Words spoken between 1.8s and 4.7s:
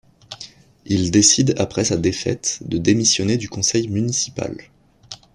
sa défaite de démissionner du conseil municipal.